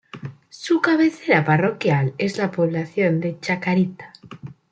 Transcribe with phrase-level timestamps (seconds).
[0.49, 4.11] Su cabecera parroquial es la población de Chacarita.